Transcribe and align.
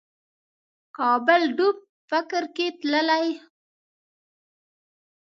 کابل 0.97 1.41
ډوب 1.57 1.77
فکر 2.09 2.43
کې 2.55 2.67
تللی 2.79 3.27